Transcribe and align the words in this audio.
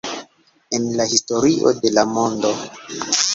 En 0.77 0.87
la 1.01 1.05
historio 1.11 1.75
de 1.85 1.91
la 1.93 2.07
mondo 2.15 2.55